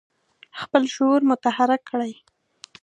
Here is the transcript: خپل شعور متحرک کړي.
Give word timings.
خپل 0.61 0.83
شعور 0.93 1.21
متحرک 1.29 1.81
کړي. 1.91 2.13